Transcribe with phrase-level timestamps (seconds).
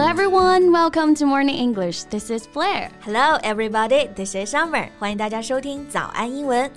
[0.00, 2.04] Hello everyone, welcome to Morning English.
[2.04, 2.90] This is Blair.
[3.00, 4.88] Hello everybody, this is Summer.
[4.98, 6.70] 欢迎大家收听早安英文。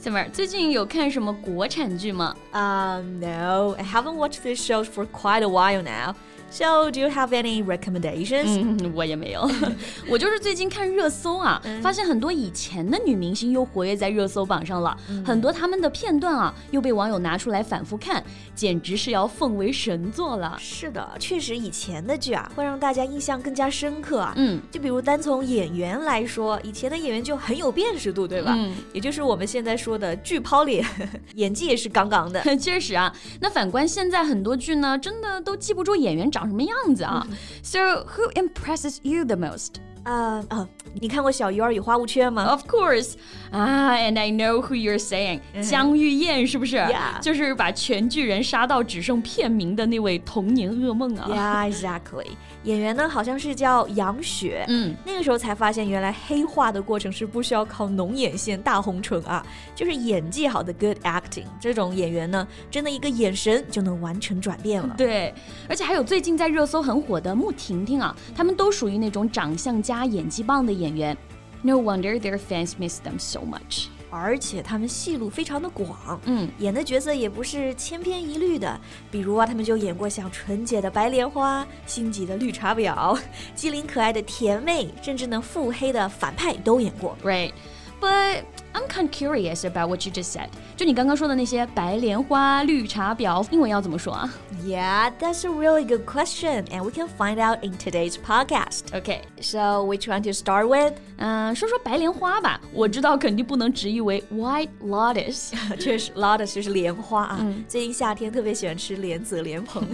[0.00, 2.34] Summer，最近有看什么国产剧吗？
[2.52, 6.14] Um, no, I haven't watched these shows for quite a while now.
[6.51, 8.57] So, do you have any recommendations?
[8.59, 9.49] 嗯，我也没有。
[10.09, 18.23] 我就是最近看热搜啊，发现很多以前的女明星又活跃在热搜榜上了，很多他们的片段啊又被网友拿出来反复看，
[18.55, 20.57] 简直是要奉为神作了。
[20.59, 24.33] 是的，确实以前的剧啊会让大家印象更加深刻啊。
[24.35, 28.55] 嗯，就比如单从演员来说，以前的演员就很有辨识度，对吧？
[28.57, 30.83] 嗯，也就是我们现在说的剧抛脸，
[31.35, 32.41] 演技也是杠杠的。
[32.57, 36.38] 确实啊，那反观现在很多剧呢，真的都记不住演员长。
[36.38, 37.26] 长什么样子啊？
[37.62, 39.80] So who impresses you the most?
[40.09, 40.67] 啊啊！
[40.99, 43.13] 你看过《小鱼儿与花无缺》吗？Of course，
[43.51, 47.19] 啊，and I know who you're saying，江玉燕是不是？Yeah.？
[47.21, 52.25] 就是把全剧人杀到只剩片名的那位童年噩梦啊！Yeah，exactly。
[52.63, 59.45] 演员呢好像是叫杨雪，嗯，那个时候才发现原来黑化的过程是不需要靠浓眼线、大红唇啊，
[59.75, 61.45] 就是演技好的 good acting。
[61.59, 64.95] 这种演员呢，真的一个眼神就能完成转变了。
[64.97, 65.33] 对，
[65.69, 71.17] 而且还有最近在热搜很火的穆婷婷啊，他们都属于那种长相加演技棒的演员。
[71.61, 73.87] No wonder their fans miss them so much.
[74.11, 78.79] 而且他们戏路非常的广，嗯，演的角色也不是千篇一律的。
[79.11, 83.19] 比如啊，他们就演过像纯洁的白莲花、心急的绿茶婊、
[83.53, 87.15] 机灵可爱的甜妹，甚至呢腹黑的反派都演过。
[87.23, 87.51] Right,
[88.00, 90.48] but I'm kind of curious about what you just said.
[90.76, 94.28] 就你刚刚说的那些白莲花、绿茶婊，英文要怎么说啊？
[94.64, 98.86] Yeah, that's a really good question, and we can find out in today's podcast.
[98.92, 100.94] Okay, so which one to start with?
[101.18, 102.60] 嗯，说说白莲花吧。
[102.72, 107.54] 我知道肯定不能直译为 White Lotus，确实，Lotus 就是莲花啊。
[107.68, 109.86] 最近夏天特别喜欢吃莲子、莲蓬。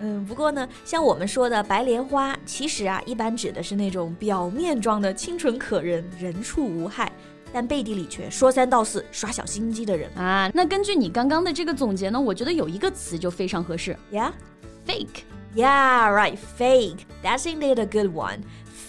[0.00, 7.10] 嗯，不过呢，像我们说的白莲花，其实啊，一般指的是那种表面装的清纯可人、人畜无害。
[7.50, 10.50] 但背地里却说三道四、耍小心机的人啊。
[10.52, 15.22] 那根据你刚刚的这个总结呢，我觉得有一个词就非常合适，Yeah，fake。
[15.56, 16.98] Yeah, right, fake.
[17.22, 18.40] That's indeed a good one.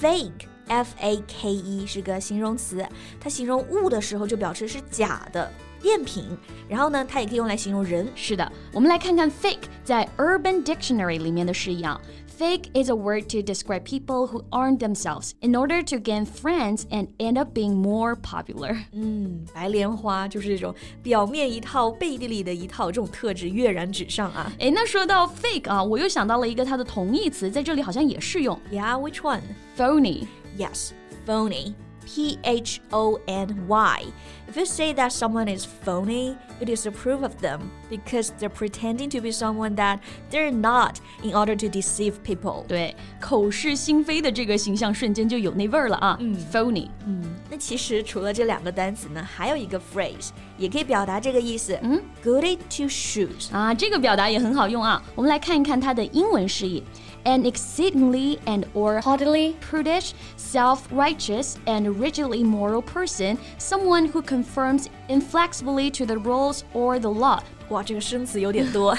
[0.01, 2.85] Fake, F-A-K-E 是个形容词，
[3.17, 5.49] 它形容物的时候就表示是假的。
[5.82, 6.24] 赝品，
[6.68, 8.08] 然后呢，它也可以用来形容人。
[8.14, 12.00] 是的，我们来看看 fake 在 Urban Dictionary 里面的释义啊。
[12.36, 17.06] Fake is a word to describe people who aren't themselves in order to gain friends and
[17.18, 18.76] end up being more popular.
[18.92, 24.50] 嗯，白莲花就是这种表面一套，背地里的一套，这种特质跃然纸上啊。
[24.58, 28.58] 哎，那说到 fake 啊，我又想到了一个它的同义词，在这里好像也适用。
[28.72, 29.42] Yeah, which one?
[29.76, 30.26] Phony.
[30.58, 30.90] Yes,
[31.24, 31.74] phony.
[32.08, 34.04] P H O N Y.
[34.46, 39.20] If you say that someone is phony, you disapprove of them because they're pretending to
[39.20, 42.64] be someone that they're not in order to deceive people.
[42.68, 46.16] 对，口是心非的这个形象瞬间就有那味儿了啊。
[46.20, 46.88] 嗯，phony。
[47.06, 51.76] 嗯，那其实除了这两个单词呢，还有一个 phrase 也可以表达这个意思。
[51.82, 55.02] 嗯，goody two shoes 啊，这个表达也很好用啊。
[55.14, 56.84] 我们来看一看它的英文释义。
[57.24, 65.90] an exceedingly and or haughtily prudish, self-righteous, and rigidly moral person, someone who conforms inflexibly
[65.90, 67.40] to the rules or the law.
[67.70, 68.94] 哇，这个生词有点多，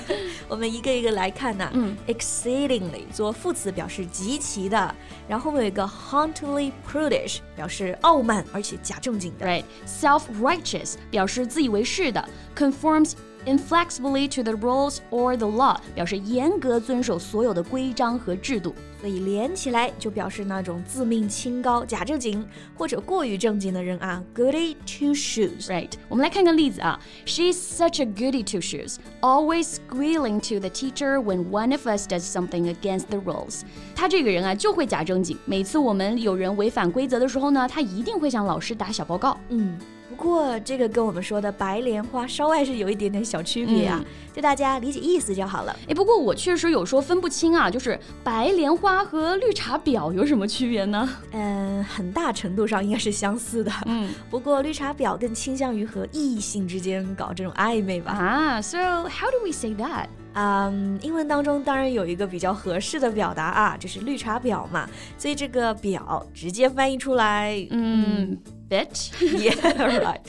[0.48, 1.70] 我们一个一个来看呐。
[1.74, 4.96] 嗯，exceedingly 做副词表示极其的，
[5.28, 9.46] 然后后面有一个 haughtily prudish 表示傲慢而且假正经的。
[9.46, 12.28] Right，self-righteous 表示自以为是的，
[12.58, 13.12] conforms
[13.46, 22.44] inflexibly to the rules or the law 表示严格遵守所有的规章和制度，所以连起来就表示那种自命清高、假正经
[22.76, 24.24] 或者过于正经的人啊。
[24.36, 27.00] Goody two shoes。Right，我们来看个例子啊。
[27.28, 32.22] She's such a goody two shoes, always squealing to the teacher when one of us does
[32.22, 33.62] something against the rules。
[33.96, 39.38] 她这个人啊就会假正经，每次我们有人违反规则的时候呢，她一定会向老师打小报告。
[39.50, 39.78] 嗯。
[40.11, 44.05] 不过这个跟我们说的白莲花稍微是有一点点小区别啊，
[44.35, 45.75] 就大家理解意思就好了。
[45.89, 51.09] 哎，不过我确实有时候分不清啊，就是白莲花和绿茶婊有什么区别呢？
[51.31, 53.71] 嗯，很大程度上应该是相似的。
[53.87, 58.13] 嗯， 不过绿茶婊更倾向于和异性之间搞这种暧昧吧。
[58.13, 60.07] 啊，So how do we say that？
[60.33, 64.89] 嗯，英文当中当然有一个比较合适的表达啊，就是绿茶婊嘛。
[65.17, 68.37] 所以这个婊直接翻译出来，嗯
[68.70, 70.20] ，bitch，yeah，right。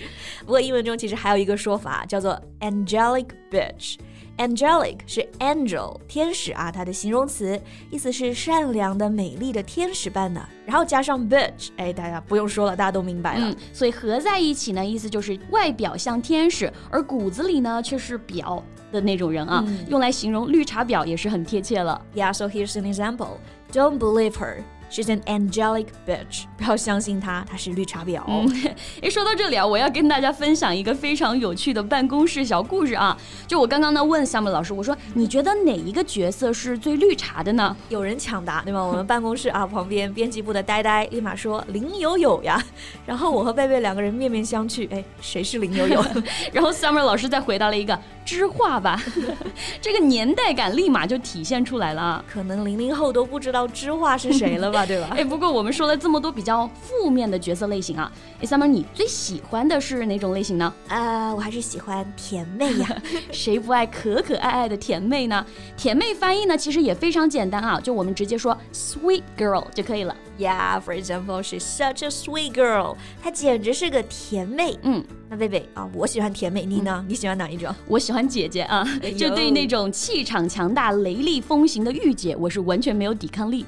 [0.41, 7.59] 不过英文中其实还有一个说法叫做 angelic bitch。angelic 是 angel 天使啊，它的形容词，
[7.91, 10.47] 意思是善良的、美丽的天使般的。
[10.67, 13.51] 然后加上 bitch，哎，大家不用说了，大家都明白了。
[13.51, 18.63] 嗯，所以合在一起呢，意思就是外表像天使，而骨子里呢却是婊。
[18.93, 22.01] 的那种人啊，用来形容绿茶婊也是很贴切了。
[22.15, 23.39] Yeah, so here's an example.
[23.73, 24.63] Don't believe her.
[24.92, 28.22] She's an angelic bitch，不要相信她，她是绿茶婊。
[29.02, 33.18] 哎，说到这里啊，我要跟大家分享一个非常有趣的办公室小故事啊。
[33.48, 37.74] 就我刚刚呢问 Summer 老师，我说你觉得哪一个角色是最绿茶的呢？
[37.88, 38.84] 有人抢答，对吗？
[38.84, 42.62] 我们办公室啊旁边编辑部的呆呆立马说林有有呀。
[43.08, 46.04] 然后我和贝贝两个人面面相觑，哎，谁是林有有？
[46.52, 47.98] 然后 Summer 老师再回答了一个
[48.32, 48.98] 知画吧，
[49.82, 52.24] 这个年代感立马就体现出来了啊。
[52.32, 54.86] 可能零零后都不知道知画是谁了吧？
[54.86, 55.10] 对吧？
[55.20, 60.74] 哎，不过我们说了这么多比较负面的角色类型啊，哎，Summer，你最喜欢的是哪种类型呢？
[60.88, 63.02] 呃，我还是喜欢甜妹呀，
[63.34, 65.46] 谁不爱可可爱爱的甜妹呢？
[65.76, 70.16] 甜妹翻译呢，其实也非常简单啊，就我们直接说 sweet girl 就可以了。
[70.42, 74.76] Yeah，for example，she's such a sweet girl，她简直是个甜妹。
[74.82, 77.06] 嗯，那贝贝啊，我喜欢甜妹，你呢？
[77.08, 77.74] 你喜欢哪一种？
[77.88, 78.84] 我喜欢姐姐啊，
[79.16, 83.64] 就对那种气场强大、雷厉风行的御姐，我是完全没有抵抗力。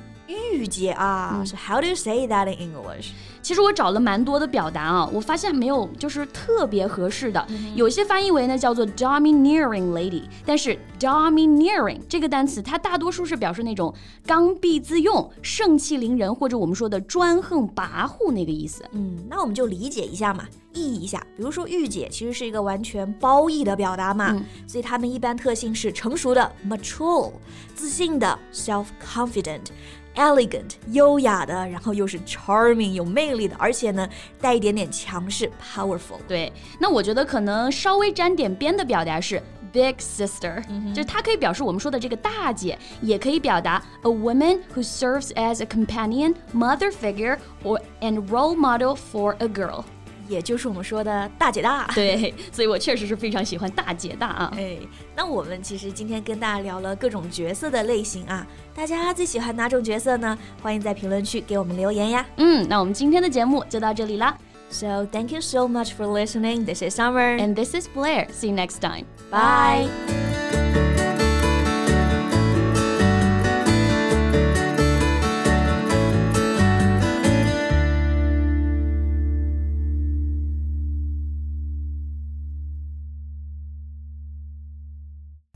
[0.64, 3.10] 御姐啊，是 How do you say that in English？
[3.42, 7.46] 其实我找了蛮多的表达啊，我发现没有就是特别合适的。
[7.76, 13.94] 有些翻译为呢叫做 domineering lady，但是 domineering 这个单词它大多数是表示那种
[14.26, 18.86] 刚愎自用、盛气凌人，或者我们说的专横跋扈那个意思。
[18.94, 21.20] 嗯，那我们就理解一下嘛，意译一下。
[21.36, 27.30] 比如说御姐其实是一个完全褒义的表达嘛，所以他们一般特性是成熟的 mature，
[27.76, 29.66] 自信的 self confident。
[30.15, 34.09] elegant 优雅的，然后又是 charming 有魅力的，而且呢
[34.41, 36.19] 带一点点强势 powerful。
[36.27, 39.41] 对，那我觉得可能稍微沾点边的表达是
[39.73, 48.97] big sister，、嗯、就是它可以表示我们说的这个大姐，也可以表达 a woman who serves as a companion, mother figure or and role model
[48.97, 49.85] for a girl。
[50.28, 54.54] 也就是我们说的大姐大， 对，所以我确实是非常喜欢大姐大啊。
[54.56, 54.78] 哎，
[55.16, 60.38] 那我们其实今天跟大家聊了各种角色的类型啊，大家最喜欢哪种角色呢？
[60.62, 62.26] 欢迎在评论区给我们留言呀。
[62.38, 64.38] 嗯，那我们今天的节目就到这里啦。
[64.70, 66.66] So thank you so much for listening.
[66.66, 68.28] This is Summer and this is Blair.
[68.32, 69.06] See you next time.
[69.30, 70.13] Bye.